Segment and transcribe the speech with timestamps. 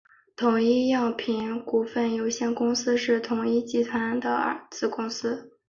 [0.35, 5.51] 统一药品股份有限公司是统一企业集团的子公司。